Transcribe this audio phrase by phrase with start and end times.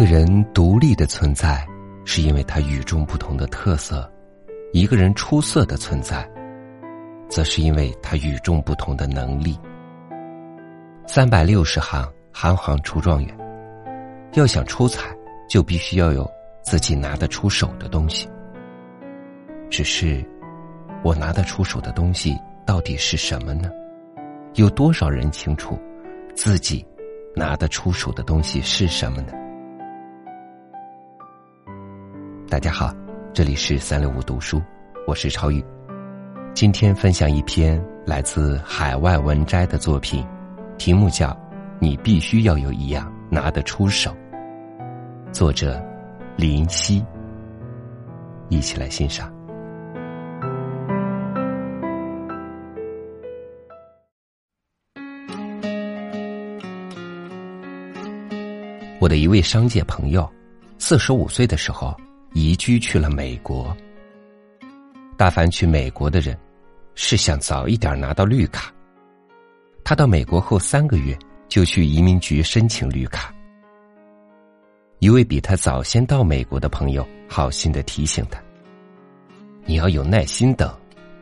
[0.00, 1.62] 一个人独立的存在，
[2.06, 3.98] 是因为他与众不同的特色；
[4.72, 6.26] 一个人出色的存在，
[7.28, 9.60] 则是因为他与众不同的能力。
[11.06, 13.36] 三百六十行，行行出状元。
[14.32, 15.14] 要想出彩，
[15.50, 16.26] 就必须要有
[16.62, 18.26] 自己拿得出手的东西。
[19.68, 20.26] 只是，
[21.02, 23.70] 我拿得出手的东西到底是什么呢？
[24.54, 25.78] 有多少人清楚
[26.34, 26.82] 自己
[27.36, 29.34] 拿得出手的东西是什么呢？
[32.50, 32.92] 大家好，
[33.32, 34.60] 这里是三六五读书，
[35.06, 35.64] 我是超宇。
[36.52, 40.26] 今天分享一篇来自海外文摘的作品，
[40.76, 41.28] 题目叫
[41.78, 44.10] 《你必须要有一样拿得出手》，
[45.32, 45.80] 作者
[46.34, 47.04] 林夕。
[48.48, 49.32] 一起来欣赏。
[58.98, 60.28] 我的一位商界朋友，
[60.78, 61.96] 四十五岁的时候
[62.32, 63.76] 移居去了美国。
[65.16, 66.38] 大凡去美国的人，
[66.94, 68.72] 是想早一点拿到绿卡。
[69.84, 73.34] 他到美国后三个月就去移民局申请绿卡。
[74.98, 78.40] 一位比他早先到美国的朋友好心的提醒他
[79.64, 80.72] ：“你要有耐心等，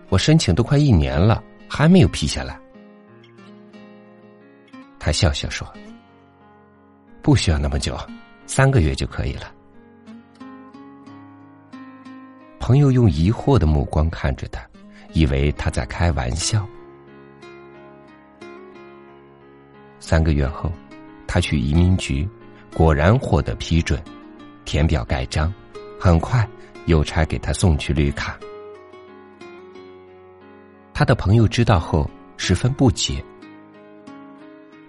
[0.09, 2.59] 我申请都快一年了，还没有批下来。”
[4.99, 5.67] 他笑笑说。
[7.21, 7.99] 不需要那么久，
[8.47, 9.53] 三个月就可以了。
[12.69, 14.61] 朋友用疑惑的目光看着他，
[15.15, 16.69] 以为他在开玩笑。
[19.99, 20.71] 三个月后，
[21.27, 22.29] 他去移民局，
[22.75, 23.99] 果然获得批准，
[24.67, 25.51] 填表盖章，
[25.99, 26.47] 很快
[26.85, 28.39] 邮差给他送去绿卡。
[30.93, 33.25] 他的朋友知道后十分不解：“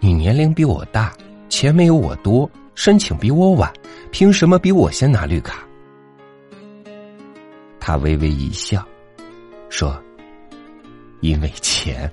[0.01, 1.13] 你年龄比我大。”
[1.47, 3.71] 钱没有我多，申请比我晚，
[4.11, 5.65] 凭什么比我先拿绿卡？
[7.79, 8.85] 他微微一笑，
[9.69, 10.01] 说
[11.21, 12.11] ：“因为钱。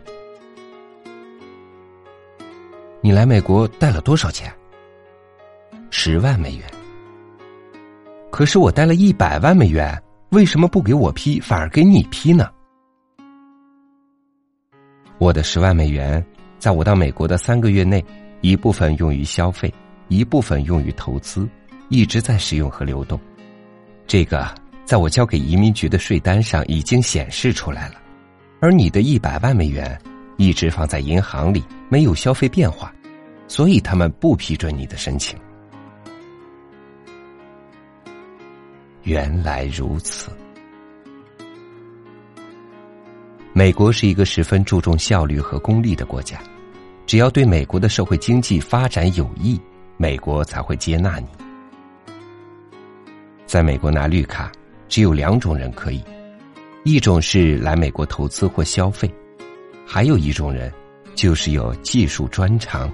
[3.00, 4.52] 你来美国带了多少钱？
[5.90, 6.66] 十万美元。
[8.30, 10.00] 可是我带了一百万美元，
[10.30, 12.50] 为什么不给我批，反而给你批呢？
[15.18, 16.24] 我的十万美元，
[16.58, 18.04] 在我到美国的三个月内。”
[18.42, 19.72] 一部分用于消费，
[20.08, 21.48] 一部分用于投资，
[21.88, 23.18] 一直在使用和流动。
[24.06, 24.54] 这个
[24.86, 27.96] 在我交给移民局的税单上已经显示出来了。
[28.60, 30.00] 而你的一百万美元
[30.38, 32.94] 一直放在银行里，没有消费变化，
[33.48, 35.36] 所以他们不批准你的申请。
[39.02, 40.30] 原来如此。
[43.52, 46.38] 美国是一个十分注重效率和功利的国家。
[47.06, 49.60] 只要对美国的社会经济发展有益，
[49.96, 51.26] 美国才会接纳你。
[53.46, 54.50] 在美国拿绿卡，
[54.88, 56.02] 只有两种人可以：
[56.84, 59.10] 一种是来美国投资或消费，
[59.86, 60.72] 还有一种人
[61.14, 62.92] 就是有技术专长。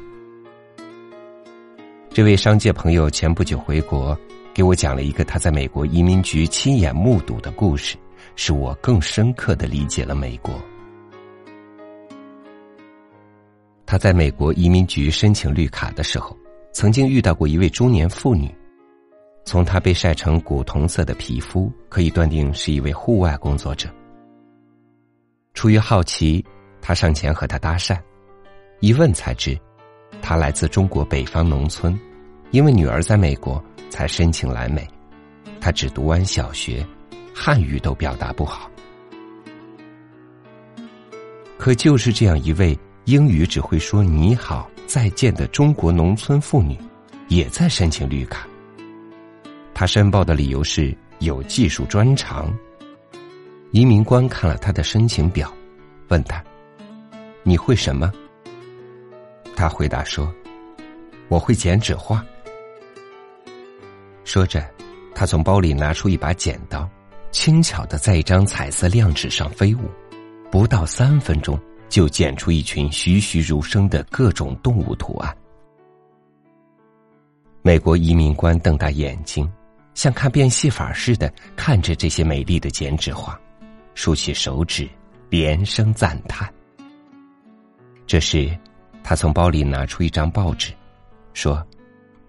[2.10, 4.19] 这位商界朋友前不久回国，
[4.53, 7.97] 给我讲了一个他在美国移民局亲眼目睹的故事，
[8.36, 10.54] 使我更深刻的理解了美国。
[13.86, 16.36] 他在美国移民局申请绿卡的时候，
[16.72, 18.50] 曾经遇到过一位中年妇女。
[19.44, 23.88] 从他被晒成古铜色的皮肤，可以断定是一位户外工作者。
[25.54, 26.44] 出于好奇，
[26.80, 27.98] 他上前和他搭讪，
[28.80, 29.58] 一问才知，
[30.20, 31.98] 他来自中国北方农村，
[32.50, 34.86] 因为女儿在美国才申请来美。
[35.60, 36.86] 他只读完小学，
[37.34, 38.70] 汉语都表达不好。
[41.59, 42.78] 可就是这样一位。
[43.06, 46.78] 英语只会说“你好”“再见”的中国农村妇女，
[47.26, 48.47] 也在申请绿卡。
[49.82, 52.56] 他申报的理由是有技术专长。
[53.72, 55.53] 移民官看了他的申请表，
[56.07, 56.41] 问他
[57.42, 58.12] ：“你会什么？”
[59.57, 60.33] 他回答说
[61.27, 62.24] ：“我会剪纸画。”
[64.22, 64.65] 说着，
[65.16, 66.89] 他从包里拿出一把剪刀，
[67.33, 69.91] 轻巧的在一张彩色亮纸上飞舞，
[70.48, 71.59] 不到三分钟。
[71.89, 75.36] 就剪出一群栩栩如生的各种动物图案。
[77.62, 79.51] 美国移民官瞪大眼睛，
[79.94, 83.39] 像看变戏法似的看着这些美丽的剪纸画，
[83.94, 84.89] 竖起手指，
[85.28, 86.53] 连声赞叹。
[88.06, 88.50] 这时，
[89.03, 90.72] 他从包里拿出一张报纸，
[91.34, 91.65] 说：“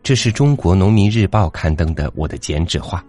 [0.03, 3.03] 这是中国农民日报刊登的我的剪纸画。”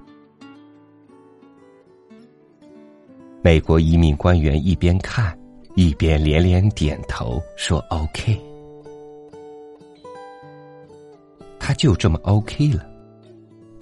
[3.42, 5.36] 美国移民官员一边看。
[5.76, 8.40] 一边连连点头说：“OK。”
[11.58, 12.88] 他就这么 OK 了，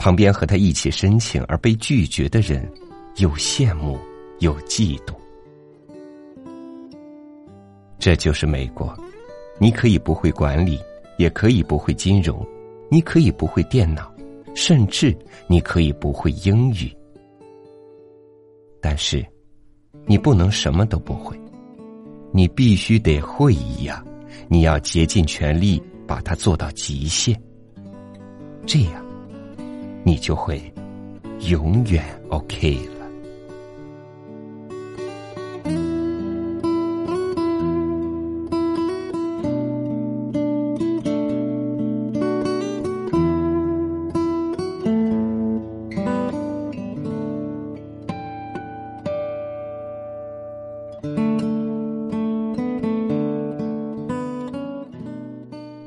[0.02, 2.68] 旁边和他一起申请而被拒绝的人，
[3.18, 3.96] 又羡慕
[4.40, 5.14] 又嫉妒。
[8.00, 8.92] 这就是美国，
[9.60, 10.76] 你可以不会管理，
[11.18, 12.44] 也可以不会金融，
[12.90, 14.12] 你可以不会电脑，
[14.56, 15.16] 甚至
[15.46, 16.92] 你可以不会英语，
[18.80, 19.24] 但是，
[20.04, 21.40] 你不能什么都不会，
[22.32, 24.04] 你必须得会一样，
[24.48, 27.40] 你要竭尽全力把它做到极限，
[28.66, 29.01] 这样，
[30.04, 30.60] 你就会
[31.48, 33.02] 永远 OK 了。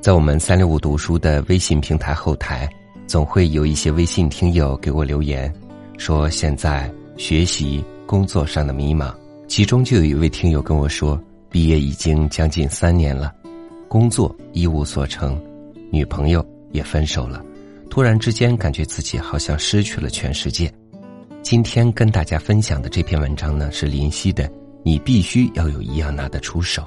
[0.06, 2.69] 在我们三六五读书的微信平台后台，
[3.07, 5.53] 总会有一些微信听友给我留言，
[5.97, 9.13] 说现在学习工作上的迷茫。
[9.47, 13.31] 其中就有一位听友跟我说，毕业已经将近三年了，
[13.87, 15.39] 工作一无所成，
[15.91, 17.45] 女朋友也分手了，
[17.89, 20.71] 突然之间感觉自己好像失去了全世界。
[21.43, 24.43] 今天跟大家分享的这篇文章呢，是林夕的
[24.83, 26.81] 《你必须要有一样拿得出手》。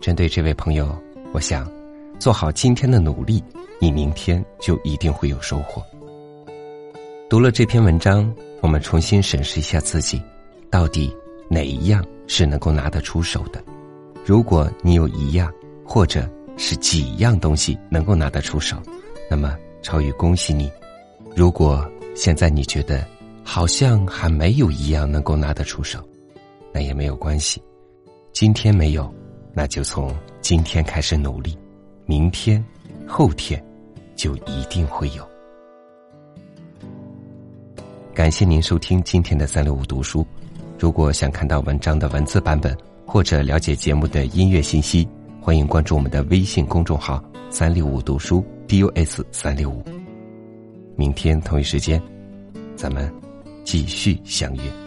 [0.00, 0.92] 针对这位朋友，
[1.32, 1.75] 我想。
[2.18, 3.42] 做好今天的努力，
[3.80, 5.82] 你明天就一定会有收获。
[7.28, 8.32] 读了这篇文章，
[8.62, 10.20] 我们重新审视一下自己，
[10.70, 11.14] 到底
[11.48, 13.62] 哪一样是能够拿得出手的？
[14.24, 15.52] 如果你有一样，
[15.84, 18.76] 或者是几样东西能够拿得出手，
[19.30, 20.70] 那么超宇恭喜你。
[21.34, 23.06] 如果现在你觉得
[23.44, 26.00] 好像还没有一样能够拿得出手，
[26.72, 27.62] 那也没有关系。
[28.32, 29.12] 今天没有，
[29.52, 31.56] 那就从今天开始努力。
[32.08, 32.64] 明天、
[33.04, 33.60] 后天，
[34.14, 35.28] 就一定会有。
[38.14, 40.24] 感谢您收听今天的三六五读书。
[40.78, 45.06] 如果想看到文章的文字版本，或者了解节目的音乐信息，
[45.40, 47.20] 欢迎关注我们的微信公众号
[47.50, 49.82] “三六五读书 ”（DUS 三六五）。
[50.94, 52.00] 明天同一时间，
[52.76, 53.12] 咱们
[53.64, 54.85] 继续相约。